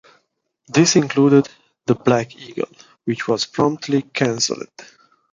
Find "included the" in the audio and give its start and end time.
0.95-1.93